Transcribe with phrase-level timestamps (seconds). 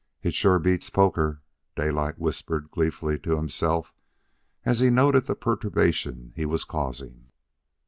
[0.23, 1.41] "It sure beats poker,"
[1.75, 3.93] Daylight whispered gleefully to himself,
[4.65, 7.27] as he noted the perturbation he was causing.